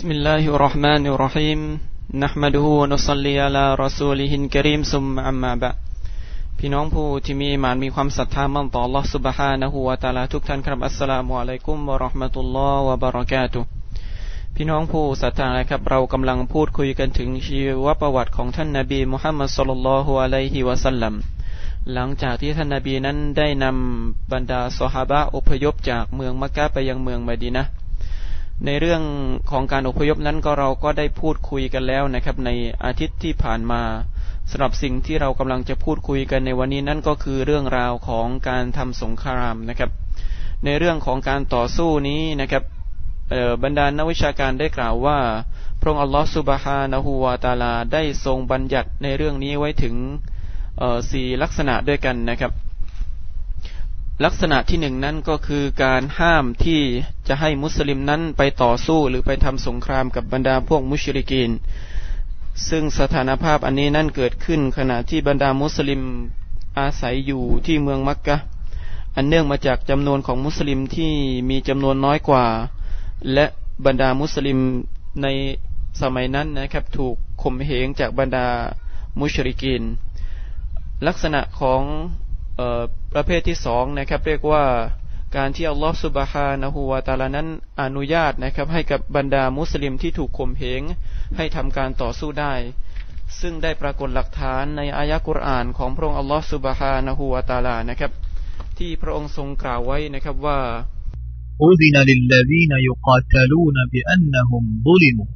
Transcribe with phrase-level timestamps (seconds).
[0.00, 1.60] بسم الله الرحمن الرحيم
[2.24, 5.76] نحمده ونصلي على رسوله الكريم ثم أما بعد
[6.58, 13.60] พี่น้องผู้ที่มีมานมีความศรัทธามั่นต่อ Allah سبحانه และ تعالى ทุกท่านครับอัสสลามุอะลัยกุมวะเราะห์มะตุลลอฮ์วะบะเราะกาตุ
[14.56, 21.14] พี่น้องผู้ศรัทธานะครับ เรากำลังพูดคุยกันถึงชีวประวัติของท่านนบีมุฮัมมัดสุลลัลลอฮุอะลัยฮิวะสัลลัม
[21.92, 27.64] หลังจากที่ท่านนบีนั้นได้นำบรรดาสหาบะอพยพจากเมืองมักกะไปยังเมืองมะดีนะ
[28.65, 29.01] ในเรื่อง
[29.51, 32.49] ของการอพยพนั้นก็เราก็ได้พูดคุยกันแล้วนะครับ ใน
[32.85, 33.81] อาทิตย์ที่ผ่านมา
[34.51, 39.91] สำหรับสิ่งที่เรากำลังจะพูดคุยกันในวันนี้นั่นก็คือเรื่องราวของการทำสงครามนะครับ
[40.65, 42.63] ในเรื่องของการต่อสู้นี้นะครับ
[43.63, 45.19] บรรดานักวิชาการได้กล่าวว่า
[45.79, 49.95] พระองค์อัลลอฮฺสุบฮานะฮูวาตาลาได้ทรงบัญญัติในเรื่องนี้ไว้ถึง
[51.11, 52.51] สี่ลักษณะด้วยกันนะครับ
[54.23, 56.81] ลักษณะที่หนึ่งนั้นก็คือการห้ามที่
[57.27, 61.51] จะให้มุสลิมนั้นไปต่อสู้หรือไปทำสงครามกับบรรดาพวกมุชริกีน
[62.69, 66.01] ซึ่งสถานภาพอันนี้นั่นเกิดขึ้นขณะที่บรรดามุสลิม
[66.79, 68.37] อาศัยอยู่ที่เมืองมักกะ
[69.15, 71.11] อันเนื่องมาจากจำนวนของมุสลิมที่
[71.49, 72.45] มีจำนวนน้อยกว่า
[73.33, 73.45] และ
[73.85, 74.59] บรรดามุสลิม
[75.21, 75.27] ใน
[76.01, 78.45] สมัยนั้นนะครับถูกข่มเหงจากบรรดา
[79.19, 79.83] มุชริกีน
[81.07, 81.81] ลักษณะของ
[83.12, 84.64] ประเภทที่สองนะครับ เรียกว่า
[85.36, 87.48] การที่อัลลอฮฺสุบฮานะฮูวาตาลานั้น
[87.82, 90.82] อนุญาตนะครับ ให้กับบรรดามุสลิมที่ถูกข่มเหง
[91.36, 92.54] ให้ทำการต่อสู้ได้
[93.40, 98.12] ซึ่งได้ปรากฏหลักฐานในอายะกุรอานของพระองค์อัลลอฮฺสุบฮานะฮูวาตาลานะครับ
[98.78, 100.58] ที่พระองค์ทรงกล่าวไว้นะครับว่า
[101.68, 105.28] أذن للذين يقاتلون بأنهم ظلموا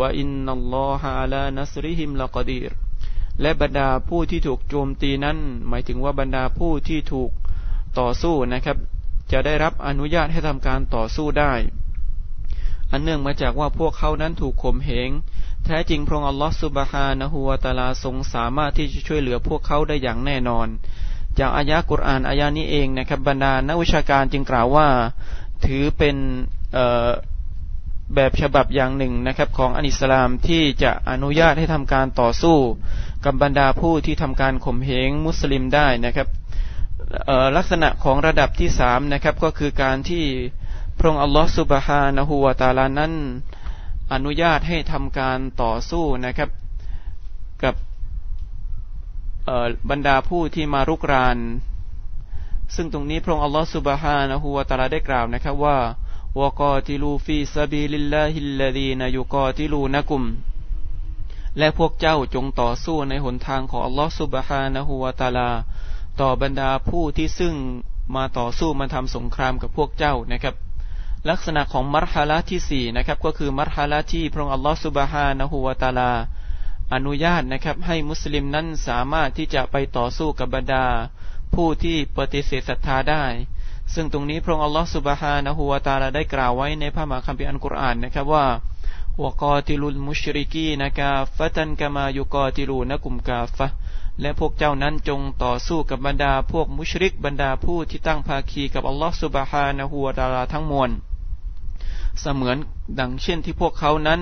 [0.00, 2.70] وإن الله على نصرهم لقدير
[3.41, 5.37] และบรรดาผู้ที่ถูกโจมตีนั้น
[5.69, 7.31] หมายถึงว่าบรรดาผู้ที่ถูก
[7.99, 8.77] ต่อสู้นะครับ
[9.31, 11.53] จะได้รับอนุญาตให้ทำการต่อสู้ได้
[12.91, 15.09] อันเนื่องมาจากว่าพวกเขานั้นถูกข่มเหง
[15.65, 20.67] แท้จริงพระองค์อัลลอฮฺสุบฮานะฮูวาตาลาทรงสามารถที่จะช่วยเหลือพวกเขาได้อย่างแน่นอน
[21.39, 24.87] จากอายะกุรอานอายะนี้เองนะครับบรรดานักวิชาการจึงกล่าวว่า
[25.65, 26.15] ถือเป็น
[28.15, 32.57] แบบฉบับอย่างหนึ่งนะครับของอันอิสลามที่จะอนุญาตให้ทำการต่อสู้
[33.25, 36.27] กับบรรดาผู้ที่ทำการข่มเหงมุสลิมได้นะครับ
[37.57, 40.25] ลักษณะของระดับที่สามนะครับก็คือการที่
[40.97, 43.13] พระองค์อัลลอฮฺ سبحانه وتعالى นั้น
[44.13, 46.49] อนุญาตให้ทำการต่อสู้นะครับ
[47.63, 47.75] กับ
[49.89, 51.37] บรรดาผู้ที่มารุกราน
[52.75, 55.77] ซึ่งตรงนี้พระองค์อัลลอฮฺ سبحانه وتعالى ได้กล่าวนะครับว่า
[56.39, 60.23] وقاتلوا في سبيل الله الذين يقاتلونكم
[61.57, 65.49] และพวกเจ้าจงต่อสู้ในหนทางของอัลลอฮฺสุบฮานะฮูวาตาลา
[66.21, 67.55] ต่อบรรดาผู้ที่ซึ่ง
[68.15, 70.55] มาต่อสู้มาทำสงครามกับพวกเจ้านะครับ
[71.29, 76.11] ลักษณะของมัรฮาละที่สี่นะครับก็คือมัรฮาละที่พระองค์อัลลอฮฺสุบฮานะฮูวาตาลา
[76.93, 80.85] อนุญาตนะครับให้มุสลิมนั้นสามารถที่จะไปต่อสู้กับบรรดา
[81.53, 83.23] ผู้ที่ปฏิเสธศรัทธาได้
[83.93, 88.45] ซึ่งตรงนี้พระองค์อัลลอฮฺสุบฮานะฮูวาตาลาได้กล่าวไว้ในพระมหาคัมภีร์อัลกุรอานนะครับว่า
[89.23, 93.67] วกาติลุลมุชริกีนะกาฟะตันกามายุกาติลูนะกุมกาฟะ
[94.21, 100.89] และพวกเจ้านั้นจงต่อสู้กับบรรดาพวกมุชริกบรรดาผู้ที่ตั้งภาคีกับอัลลอฮฺสุบฮานะฮูวาตาลาทั้งมวล
[102.21, 102.57] เสมือน
[102.99, 104.21] ดังเช่นที่พวกเขานั้น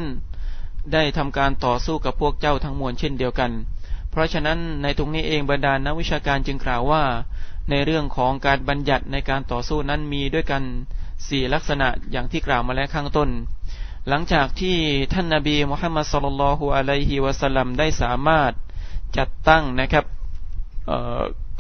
[0.94, 3.52] ได้ทำการต่อสู้กับพวกเจ้าทั้งมวลเช่นเดียวกัน
[4.12, 7.04] เพราะฉะนั้นในตรงนี้เองบรรดานักวิชาการจึงกล่าวว่า
[7.70, 10.64] ในเรื่องของการบัญญัติในการต่อสู้นั้นมีด้วยกัน
[11.28, 13.30] สี่ลักษณะอย่างที่กล่าวมาแล้วข้างต้น
[14.10, 14.78] หลังจากที่
[15.14, 18.52] ท่านนาบีมุฮัมมัดสุลลัลฮุอะลัยฮิวะสัลลัมได้สามารถ
[19.18, 20.06] จัดตั้งนะครับ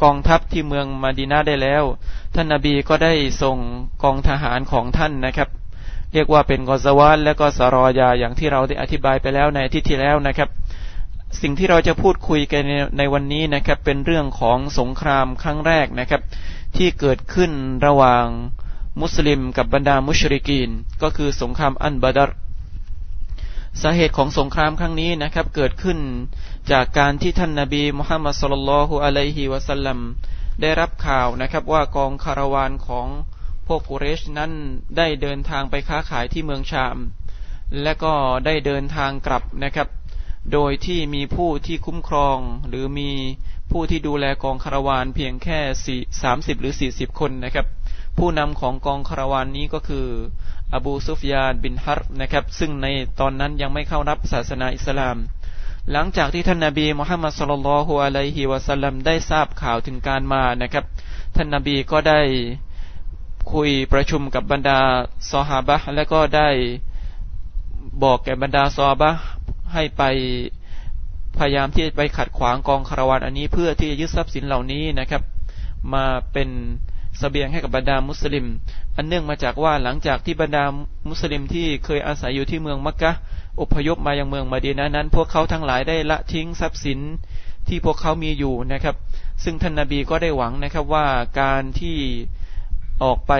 [0.04, 1.84] กองทัพที่เมืองมาดีนาได้แล้ว
[2.36, 3.58] ท่านนาบีก็ได้ส่ง
[4.04, 5.50] กองทหารของท่านนะครับ
[6.14, 10.50] เรียกว่าเป็นกอซาวานและก็สารอยาอย่างที่เราได้อธิบายไปแล้วในอาทิตย์ที่แล้วนะครับ
[11.42, 12.64] สิ่งที่เราจะพูดคุยกัน
[12.98, 16.22] ในวันนี้นะครับ เป็นเรื่องของสงครามครั้งแรกนะครับ
[16.78, 17.52] ที่เกิดขึ้น
[17.86, 18.26] ระหว่าง
[19.02, 20.70] มุสลิมกับบรรดามุชริกีน
[21.02, 22.32] ก็คือสงครามอันบาดร
[23.82, 26.00] สาเหตุของสงครามครั้งนี้นะครับ เกิดขึ้น
[26.72, 30.00] จากการที่ท่านนาบีมุฮัมมัดสุลลัลฮุอะลัยฮิวะสัลลัม
[30.62, 33.08] ได้รับข่าวนะครับ ว่ากองคาราวานของ
[33.68, 34.52] พวกกุเรชนั้น
[34.98, 36.98] ได้เดินทางไปค้าขายที่เมืองชาม
[37.84, 38.14] และก็
[38.46, 39.88] ได้เดินทางกลับนะครับ
[40.54, 42.38] โดยที่มีผู้ที่คุ้มครอง
[42.70, 43.12] หรือมี
[43.72, 47.66] ผู้ที่ดูแลกองคาราวานเพียงแค่สี่สามสิบหรือสี่สิบคนนะครับ
[48.18, 50.08] ผู้นำของกองคาราวานนี้ก็คือ
[50.74, 52.88] อบูซุฟยานบินฮัรนะครับ ซึ่งใน
[53.20, 55.18] ตอนนั้นยังไม่เข้ารับศาสนาอิสลาม
[55.92, 60.86] หลังจากที่ท่านนาบีมุฮัมมัดสุลลัลฮุอะลัยฮิวะสัลลัมได้ทราบข่าวถึงการมานะครับ
[61.36, 62.22] ท่านนาบีก็ได้
[63.54, 64.80] คุยประชุมกับบรรดา
[65.32, 66.50] ซอฮาบะและก็ได้
[68.04, 69.12] บอกแก่บรรดาซอบะ
[69.74, 70.04] ให้ไป
[71.38, 75.22] พยายามที่จะไปขัดขวางกองคารวานอันนี้เพื่อที่จะยึดทรัพย์สินเหล่านี้นะครับ
[75.94, 76.50] มาเป็น
[77.22, 78.46] สเสบียงให้กับบรรดามุสลิม
[78.96, 80.64] อันเนื่องมาจากว่าหลังจากที่บรรดา
[81.10, 83.12] มุสลิมที่เคยอาศัยอยู่ที่เมืองมักกะ
[83.62, 87.00] อพยพมายังเมืองมาดีนานั้น พวกเขาทั้งหลายได้ละทิ้งทรัพย์สิน
[87.68, 88.96] ที่พวกเขามีอยู่นะครับ
[89.44, 91.06] ซึ่งท่านนาบีก็ได้หวังนะครับว่า
[91.42, 91.98] การที่
[93.04, 93.32] ออกไป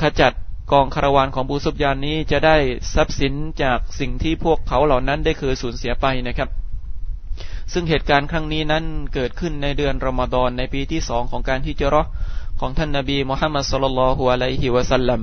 [0.00, 0.32] ขจัด
[0.72, 2.56] กองคาราวานของบูซุบยานนี้จะได้
[2.94, 6.48] ทรัพย์สินจากสิ่งที่พวกเขาเหล่านั้นได้เคยสูญเสียไปนะครับ
[7.72, 8.84] ซึ่งเหตุการณ์ครั้งนี้นั้น
[9.14, 12.02] เกิดขึ้นในเดือนรอมฎอนในปีที่สองของการที่เจรอ
[12.60, 15.20] ของท่านนาบีมุฮัมมัดสุลลัลฮุอะลัยฮิวะสัลลัม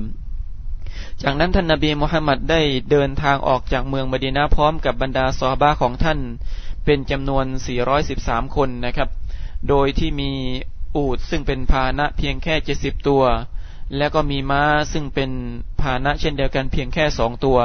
[1.22, 2.60] จากนั้นท่านนาบีมุฮัมมัดได้
[2.90, 6.18] เดินทางออกจากเมืองมดีนาพร้อมกับบรรดาซอฮาบะของท่าน
[6.84, 7.44] เป็นจำนวน
[8.00, 9.08] 413 คนนะครับ
[9.68, 10.30] โดยที่มี
[10.96, 13.22] อูดซึ่งเป็นพาหนะเพียงแค่ 70 ตัว
[13.96, 14.62] แล้วก็มีม้า
[14.92, 15.30] ซึ่งเป็น
[15.80, 17.58] พาหนะเช่นเดียวกันเพียงแค่สองตัว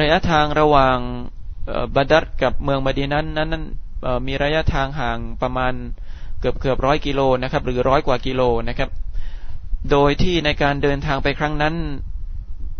[0.00, 0.98] ระยะทางระหว่าง
[1.94, 3.64] บาดัดกับเมืองมาดีนั้นนั้น
[4.26, 5.72] มีระยะทางห่างประมาณ
[6.40, 8.90] เกือบเกือบร้อยกิโลนะครับ หรือร้อยกว่ากิโลนะครับ
[9.90, 11.74] โดยที่ในการเดินทางไปครั้งนั้น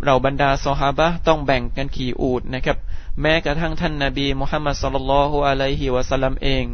[0.04, 2.78] เราบรรดาซอฮาบะต้องแบ่งกันขี่อูดนะครับ
[3.20, 6.64] แม้กระทั่งท่านนาบีมุฮัมมัดสุลลัลฮุอะลัยฮิวะสัลลัมเอง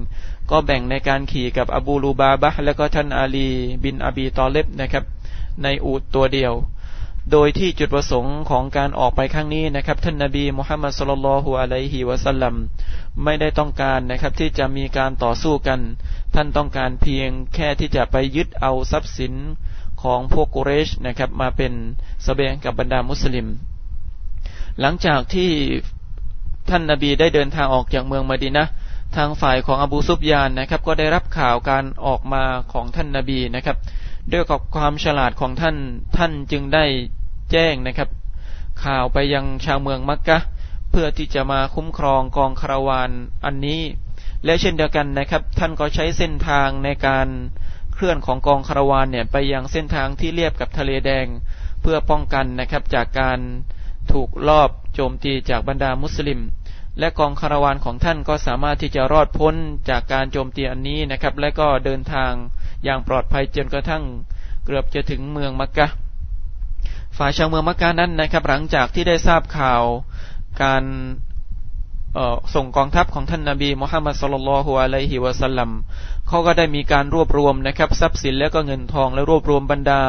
[0.51, 3.49] ก็แบ่งในการขี่กับอบูลูบาบะและก็ท่านอาลี
[3.85, 5.05] บินอบีตอเลบนะครับ
[5.63, 6.53] ในอูดตัวเดียว
[7.33, 12.55] โดยที่จุดประสงค์ของการออกไปครั้งนี้นะครับ ท่านนาบีมุฮัมมัดสุลลัลฮุอะลัยฮิวะสัลลัม
[13.25, 15.81] ไม่ได้ต้องการนะครับ ที่จะมีการต่อสู้กัน
[16.35, 19.35] ท่านต้องการเพียงแค่ที่จะไปยึดเอาทรัพย์สิน
[20.03, 21.73] ของพวกกุเรชนะครับ มาเป็น
[22.27, 23.47] สเสบียงกับบรรดามุสลิม
[24.81, 25.51] หลังจากที่
[26.71, 28.67] ท่านนาบีได้เดินทางออกจากเมืองมาดีนะ
[29.17, 33.77] ทางฝ่ายของอบูซุบยานนะครับ ก็ได้รับข่าวการออกมาของท่านนาบีนะครับ
[34.33, 35.77] ด้วยกับความฉลาดของท่าน
[36.17, 36.85] ท่านจึงได้
[37.51, 38.09] แจ้งนะครับ
[38.85, 40.39] ข่าวไปยังชาวเมืองมักกะ
[40.91, 43.11] เพื่อที่จะมาคุ้มครองกองคาราวาน
[43.45, 43.81] อันนี้
[44.45, 47.29] และเช่นเดียวกันนะครับ ท่านก็ใช้เส้นทางในการ
[47.95, 51.27] เคลื่อนของกองคาราวานเนี่ยไปยังเส้นทางที่เรียบกับทะเลแดง
[51.83, 53.39] เพื่อป้องกันนะครับจากการ
[54.13, 56.41] ถูกลอบโจมตีจากบรรดามุสลิม
[56.99, 59.55] และกองคาราวานของท่านก็สามารถที่จะรอดพ้น
[59.91, 62.33] จากการโจมตีอันนี้นะครับ และก็เดินทาง
[62.85, 64.03] อย่างปลอดภัยจนกระทั่ง
[64.65, 65.87] เกือบจะถึงเมืองมักกะ
[67.19, 69.83] ฝ่ายชาวเมืองมักกะนั้นนะครับ หลังจากที่ได้ทราบข่าว
[70.63, 70.85] การ
[72.55, 75.71] ส่งกองทัพของท่านนาบีมุฮัมมัดสุลลัลฮุอะลัยฮิวะสัลลัม
[76.29, 80.01] เขาก็ได้มีการรวบรวมนะครับ ทรัพย์สินและก็เงินทองและรวบรวมบรรดา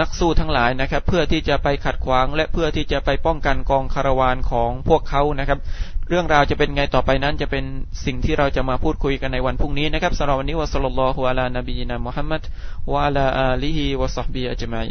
[0.00, 5.58] นักสู้ทั้งหลายนะครับ เพื่อที่จะไปขัดขวาง และเพื่อที่จะไปป้องกันกองคาราวานของพวกเขานะครับ
[6.08, 7.64] เรื่องราวจะเป็นไงต่อไปนั้นจะเป็น
[8.04, 12.42] สิ่งที่เราจะมาพูดคุยกันในวันพรุ่งนี้นะครับสำหรับวันนี้วะสัลลัลลอฮุอะลานบีนะมุฮัมมัด
[12.92, 14.88] วะอะลาอาลีฮิวะซัฮบีอัจมัย